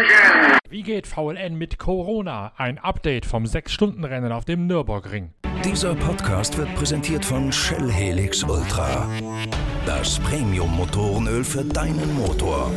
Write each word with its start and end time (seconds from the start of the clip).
engine. 0.00 0.58
Wie 0.68 0.82
geht 0.82 1.06
VLN 1.06 1.56
mit 1.56 1.78
Corona? 1.78 2.52
Ein 2.56 2.78
Update 2.78 3.26
vom 3.26 3.44
6-Stunden-Rennen 3.44 4.32
auf 4.32 4.44
dem 4.44 4.66
Nürburgring. 4.66 5.30
Dieser 5.64 5.94
Podcast 5.94 6.56
wird 6.56 6.74
präsentiert 6.74 7.24
von 7.24 7.52
Shell 7.52 7.90
Helix 7.90 8.42
Ultra. 8.44 9.08
Das 9.84 10.18
Premium-Motorenöl 10.20 11.44
für 11.44 11.64
deinen 11.64 12.14
Motor. 12.14 12.70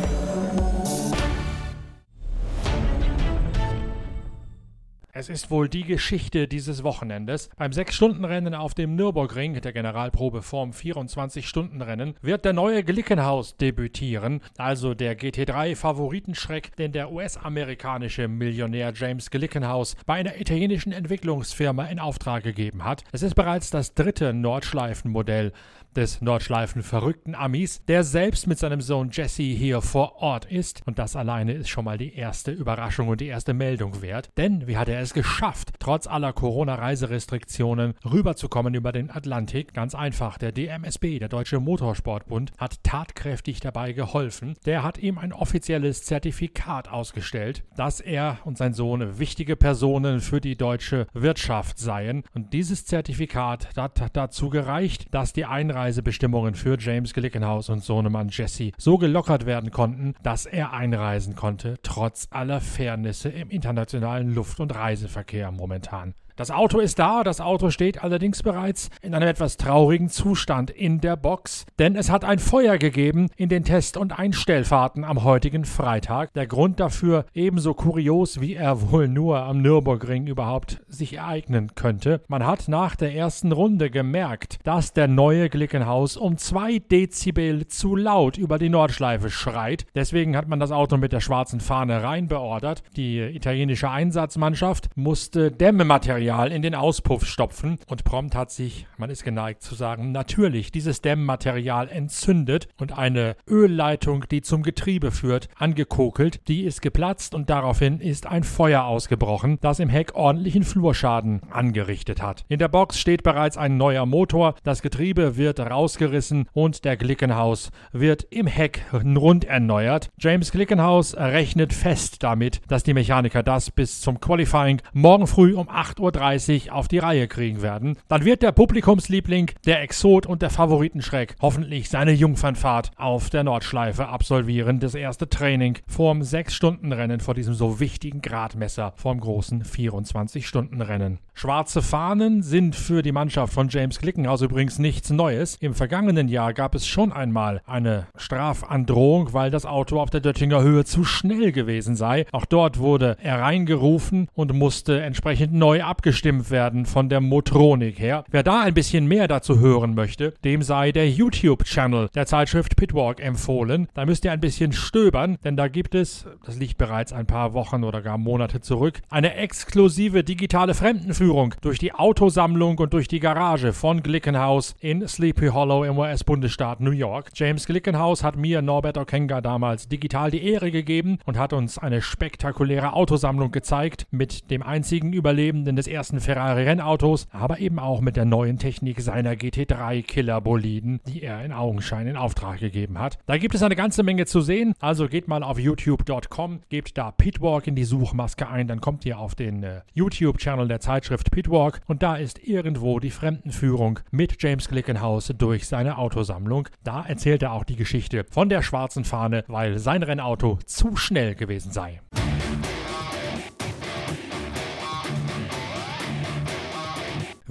Es 5.16 5.28
ist 5.28 5.48
wohl 5.52 5.68
die 5.68 5.84
Geschichte 5.84 6.48
dieses 6.48 6.82
Wochenendes. 6.82 7.48
Beim 7.56 7.70
6-Stunden-Rennen 7.70 8.52
auf 8.52 8.74
dem 8.74 8.96
Nürburgring, 8.96 9.60
der 9.60 9.72
Generalprobe 9.72 10.42
vorm 10.42 10.72
24-Stunden-Rennen, 10.72 12.16
wird 12.20 12.44
der 12.44 12.52
neue 12.52 12.82
Glickenhaus 12.82 13.56
debütieren, 13.56 14.40
also 14.58 14.92
der 14.92 15.16
GT3-Favoritenschreck, 15.16 16.74
den 16.74 16.90
der 16.90 17.12
US-amerikanische 17.12 18.26
Millionär 18.26 18.92
James 18.92 19.30
Glickenhaus 19.30 19.94
bei 20.04 20.14
einer 20.14 20.40
italienischen 20.40 20.90
Entwicklungsfirma 20.90 21.84
in 21.84 22.00
Auftrag 22.00 22.42
gegeben 22.42 22.82
hat. 22.82 23.04
Es 23.12 23.22
ist 23.22 23.36
bereits 23.36 23.70
das 23.70 23.94
dritte 23.94 24.34
Nordschleifenmodell 24.34 25.52
des 25.94 26.20
Nordschleifen-verrückten 26.20 27.34
Amis, 27.34 27.84
der 27.86 28.04
selbst 28.04 28.46
mit 28.46 28.58
seinem 28.58 28.80
Sohn 28.80 29.10
Jesse 29.12 29.42
hier 29.42 29.80
vor 29.80 30.16
Ort 30.16 30.44
ist. 30.44 30.82
Und 30.86 30.98
das 30.98 31.16
alleine 31.16 31.52
ist 31.52 31.68
schon 31.68 31.84
mal 31.84 31.98
die 31.98 32.14
erste 32.14 32.50
Überraschung 32.50 33.08
und 33.08 33.20
die 33.20 33.28
erste 33.28 33.54
Meldung 33.54 34.02
wert. 34.02 34.30
Denn 34.36 34.66
wie 34.66 34.76
hat 34.76 34.88
er 34.88 35.00
es 35.04 35.14
geschafft, 35.14 35.74
trotz 35.78 36.06
aller 36.06 36.32
Corona-Reiserestriktionen 36.32 37.94
rüberzukommen 38.04 38.74
über 38.74 38.90
den 38.90 39.10
Atlantik? 39.10 39.74
Ganz 39.74 39.94
einfach, 39.94 40.38
der 40.38 40.50
DMSB, 40.50 41.18
der 41.18 41.28
Deutsche 41.28 41.60
Motorsportbund, 41.60 42.52
hat 42.58 42.82
tatkräftig 42.82 43.60
dabei 43.60 43.92
geholfen. 43.92 44.54
Der 44.64 44.82
hat 44.82 44.98
ihm 44.98 45.18
ein 45.18 45.32
offizielles 45.32 46.04
Zertifikat 46.04 46.88
ausgestellt, 46.88 47.64
dass 47.76 48.00
er 48.00 48.38
und 48.44 48.56
sein 48.56 48.72
Sohn 48.72 49.18
wichtige 49.18 49.56
Personen 49.56 50.20
für 50.20 50.40
die 50.40 50.56
deutsche 50.56 51.06
Wirtschaft 51.12 51.78
seien. 51.78 52.24
Und 52.34 52.52
dieses 52.54 52.86
Zertifikat 52.86 53.76
hat 53.76 54.16
dazu 54.16 54.48
gereicht, 54.48 55.12
dass 55.12 55.34
die 55.34 55.44
Einreisebestimmungen 55.44 56.54
für 56.54 56.78
James 56.78 57.12
Glickenhaus 57.12 57.68
und 57.68 57.84
Sohnemann 57.84 58.30
Jesse 58.30 58.72
so 58.78 58.96
gelockert 58.96 59.44
werden 59.44 59.70
konnten, 59.70 60.14
dass 60.22 60.46
er 60.46 60.72
einreisen 60.72 61.36
konnte, 61.36 61.78
trotz 61.82 62.26
aller 62.30 62.62
Fairnisse 62.62 63.28
im 63.28 63.50
internationalen 63.50 64.34
Luft- 64.34 64.60
und 64.60 64.74
Reiseverkehr 64.94 65.50
momentan. 65.50 66.14
Das 66.36 66.50
Auto 66.50 66.80
ist 66.80 66.98
da, 66.98 67.22
das 67.22 67.40
Auto 67.40 67.70
steht 67.70 68.02
allerdings 68.02 68.42
bereits 68.42 68.90
in 69.02 69.14
einem 69.14 69.28
etwas 69.28 69.56
traurigen 69.56 70.08
Zustand 70.08 70.68
in 70.68 71.00
der 71.00 71.14
Box, 71.14 71.64
denn 71.78 71.94
es 71.94 72.10
hat 72.10 72.24
ein 72.24 72.40
Feuer 72.40 72.76
gegeben 72.76 73.28
in 73.36 73.48
den 73.48 73.62
Test- 73.62 73.96
und 73.96 74.18
Einstellfahrten 74.18 75.04
am 75.04 75.22
heutigen 75.22 75.64
Freitag. 75.64 76.32
Der 76.32 76.48
Grund 76.48 76.80
dafür 76.80 77.24
ebenso 77.34 77.72
kurios, 77.74 78.40
wie 78.40 78.54
er 78.54 78.90
wohl 78.90 79.06
nur 79.06 79.44
am 79.44 79.62
Nürburgring 79.62 80.26
überhaupt 80.26 80.80
sich 80.88 81.18
ereignen 81.18 81.76
könnte. 81.76 82.20
Man 82.26 82.44
hat 82.44 82.66
nach 82.66 82.96
der 82.96 83.14
ersten 83.14 83.52
Runde 83.52 83.88
gemerkt, 83.88 84.58
dass 84.64 84.92
der 84.92 85.06
neue 85.06 85.48
Glickenhaus 85.48 86.16
um 86.16 86.36
zwei 86.36 86.80
Dezibel 86.80 87.68
zu 87.68 87.94
laut 87.94 88.38
über 88.38 88.58
die 88.58 88.70
Nordschleife 88.70 89.30
schreit. 89.30 89.86
Deswegen 89.94 90.36
hat 90.36 90.48
man 90.48 90.58
das 90.58 90.72
Auto 90.72 90.96
mit 90.96 91.12
der 91.12 91.20
schwarzen 91.20 91.60
Fahne 91.60 92.02
reinbeordert. 92.02 92.82
Die 92.96 93.20
italienische 93.20 93.88
Einsatzmannschaft 93.88 94.88
musste 94.96 95.52
Dämmmaterial 95.52 96.23
Dämmmaterial 96.24 96.52
in 96.52 96.62
den 96.62 96.74
Auspuff 96.74 97.26
stopfen 97.26 97.78
und 97.86 98.04
prompt 98.04 98.34
hat 98.34 98.50
sich, 98.50 98.86
man 98.96 99.10
ist 99.10 99.24
geneigt 99.24 99.60
zu 99.60 99.74
sagen, 99.74 100.10
natürlich 100.10 100.72
dieses 100.72 101.02
Dämmmaterial 101.02 101.90
entzündet 101.90 102.66
und 102.78 102.96
eine 102.96 103.36
Ölleitung, 103.46 104.24
die 104.30 104.40
zum 104.40 104.62
Getriebe 104.62 105.10
führt, 105.10 105.48
angekokelt. 105.58 106.48
Die 106.48 106.64
ist 106.64 106.80
geplatzt 106.80 107.34
und 107.34 107.50
daraufhin 107.50 108.00
ist 108.00 108.26
ein 108.26 108.42
Feuer 108.42 108.84
ausgebrochen, 108.84 109.58
das 109.60 109.80
im 109.80 109.90
Heck 109.90 110.14
ordentlichen 110.14 110.62
Flurschaden 110.62 111.42
angerichtet 111.50 112.22
hat. 112.22 112.46
In 112.48 112.58
der 112.58 112.68
Box 112.68 112.98
steht 112.98 113.22
bereits 113.22 113.58
ein 113.58 113.76
neuer 113.76 114.06
Motor, 114.06 114.54
das 114.62 114.80
Getriebe 114.80 115.36
wird 115.36 115.60
rausgerissen 115.60 116.48
und 116.54 116.86
der 116.86 116.96
Glickenhaus 116.96 117.70
wird 117.92 118.26
im 118.30 118.46
Heck 118.46 118.86
rund 118.94 119.44
erneuert. 119.44 120.08
James 120.18 120.52
Glickenhaus 120.52 121.14
rechnet 121.14 121.74
fest 121.74 122.22
damit, 122.22 122.62
dass 122.68 122.82
die 122.82 122.94
Mechaniker 122.94 123.42
das 123.42 123.70
bis 123.70 124.00
zum 124.00 124.20
Qualifying 124.20 124.80
morgen 124.94 125.26
früh 125.26 125.54
um 125.54 125.68
8 125.68 126.00
Uhr 126.00 126.13
auf 126.14 126.88
die 126.88 126.98
Reihe 126.98 127.28
kriegen 127.28 127.62
werden, 127.62 127.96
dann 128.08 128.24
wird 128.24 128.42
der 128.42 128.52
Publikumsliebling, 128.52 129.50
der 129.66 129.82
Exot 129.82 130.26
und 130.26 130.42
der 130.42 130.50
Favoritenschreck 130.50 131.36
hoffentlich 131.40 131.88
seine 131.88 132.12
Jungfernfahrt 132.12 132.92
auf 132.96 133.30
der 133.30 133.44
Nordschleife 133.44 134.08
absolvieren. 134.08 134.80
Das 134.80 134.94
erste 134.94 135.28
Training 135.28 135.78
vorm 135.86 136.20
6-Stunden-Rennen 136.20 137.20
vor 137.20 137.34
diesem 137.34 137.54
so 137.54 137.80
wichtigen 137.80 138.22
Gradmesser 138.22 138.92
vorm 138.96 139.20
großen 139.20 139.64
24-Stunden-Rennen. 139.64 141.18
Schwarze 141.36 141.82
Fahnen 141.82 142.42
sind 142.42 142.76
für 142.76 143.02
die 143.02 143.10
Mannschaft 143.10 143.52
von 143.52 143.68
James 143.68 143.98
Glickenhaus 143.98 144.40
übrigens 144.40 144.78
nichts 144.78 145.10
Neues. 145.10 145.56
Im 145.60 145.74
vergangenen 145.74 146.28
Jahr 146.28 146.54
gab 146.54 146.76
es 146.76 146.86
schon 146.86 147.12
einmal 147.12 147.60
eine 147.66 148.06
Strafandrohung, 148.16 149.32
weil 149.32 149.50
das 149.50 149.66
Auto 149.66 149.98
auf 149.98 150.10
der 150.10 150.20
Döttinger 150.20 150.62
Höhe 150.62 150.84
zu 150.84 151.04
schnell 151.04 151.50
gewesen 151.50 151.96
sei. 151.96 152.26
Auch 152.30 152.44
dort 152.44 152.78
wurde 152.78 153.16
er 153.20 153.40
reingerufen 153.40 154.28
und 154.34 154.52
musste 154.54 155.00
entsprechend 155.02 155.52
neu 155.52 155.82
abgestimmt 156.04 156.50
werden 156.50 156.84
von 156.84 157.08
der 157.08 157.22
Motronik 157.22 157.98
her. 157.98 158.24
Wer 158.30 158.42
da 158.42 158.60
ein 158.60 158.74
bisschen 158.74 159.06
mehr 159.06 159.26
dazu 159.26 159.58
hören 159.58 159.94
möchte, 159.94 160.34
dem 160.44 160.60
sei 160.60 160.92
der 160.92 161.08
YouTube-Channel 161.08 162.10
der 162.14 162.26
Zeitschrift 162.26 162.76
Pitwalk 162.76 163.24
empfohlen. 163.24 163.88
Da 163.94 164.04
müsst 164.04 164.26
ihr 164.26 164.32
ein 164.32 164.40
bisschen 164.40 164.74
stöbern, 164.74 165.38
denn 165.44 165.56
da 165.56 165.68
gibt 165.68 165.94
es, 165.94 166.26
das 166.44 166.58
liegt 166.58 166.76
bereits 166.76 167.14
ein 167.14 167.24
paar 167.24 167.54
Wochen 167.54 167.84
oder 167.84 168.02
gar 168.02 168.18
Monate 168.18 168.60
zurück, 168.60 169.00
eine 169.08 169.34
exklusive 169.36 170.24
digitale 170.24 170.74
Fremdenführung 170.74 171.54
durch 171.62 171.78
die 171.78 171.94
Autosammlung 171.94 172.76
und 172.76 172.92
durch 172.92 173.08
die 173.08 173.20
Garage 173.20 173.72
von 173.72 174.02
Glickenhaus 174.02 174.74
in 174.80 175.08
Sleepy 175.08 175.46
Hollow 175.46 175.84
im 175.84 175.96
US-Bundesstaat 175.96 176.80
New 176.80 176.90
York. 176.90 177.30
James 177.34 177.64
Glickenhaus 177.64 178.22
hat 178.22 178.36
mir 178.36 178.60
Norbert 178.60 178.98
Okenga 178.98 179.40
damals 179.40 179.88
digital 179.88 180.30
die 180.30 180.44
Ehre 180.44 180.70
gegeben 180.70 181.16
und 181.24 181.38
hat 181.38 181.54
uns 181.54 181.78
eine 181.78 182.02
spektakuläre 182.02 182.92
Autosammlung 182.92 183.52
gezeigt 183.52 184.06
mit 184.10 184.50
dem 184.50 184.62
einzigen 184.62 185.14
Überlebenden 185.14 185.76
des 185.76 185.93
ersten 185.94 186.20
Ferrari-Rennautos, 186.20 187.28
aber 187.30 187.60
eben 187.60 187.78
auch 187.78 188.00
mit 188.00 188.16
der 188.16 188.24
neuen 188.24 188.58
Technik 188.58 189.00
seiner 189.00 189.32
GT3-Killer-Boliden, 189.32 191.00
die 191.06 191.22
er 191.22 191.44
in 191.44 191.52
Augenschein 191.52 192.06
in 192.06 192.16
Auftrag 192.16 192.58
gegeben 192.58 192.98
hat. 192.98 193.18
Da 193.26 193.38
gibt 193.38 193.54
es 193.54 193.62
eine 193.62 193.76
ganze 193.76 194.02
Menge 194.02 194.26
zu 194.26 194.40
sehen, 194.40 194.74
also 194.80 195.08
geht 195.08 195.28
mal 195.28 195.42
auf 195.42 195.58
youtube.com, 195.58 196.60
gebt 196.68 196.98
da 196.98 197.12
Pitwalk 197.12 197.66
in 197.66 197.76
die 197.76 197.84
Suchmaske 197.84 198.48
ein, 198.48 198.68
dann 198.68 198.80
kommt 198.80 199.06
ihr 199.06 199.18
auf 199.18 199.34
den 199.34 199.62
äh, 199.62 199.80
YouTube-Channel 199.94 200.68
der 200.68 200.80
Zeitschrift 200.80 201.30
Pitwalk 201.30 201.80
und 201.86 202.02
da 202.02 202.16
ist 202.16 202.46
irgendwo 202.46 202.98
die 202.98 203.10
Fremdenführung 203.10 204.00
mit 204.10 204.42
James 204.42 204.68
Glickenhaus 204.68 205.32
durch 205.38 205.66
seine 205.66 205.98
Autosammlung. 205.98 206.68
Da 206.82 207.04
erzählt 207.06 207.42
er 207.42 207.52
auch 207.52 207.64
die 207.64 207.76
Geschichte 207.76 208.26
von 208.30 208.48
der 208.48 208.62
schwarzen 208.62 209.04
Fahne, 209.04 209.44
weil 209.46 209.78
sein 209.78 210.02
Rennauto 210.02 210.58
zu 210.66 210.96
schnell 210.96 211.34
gewesen 211.34 211.70
sei. 211.72 212.00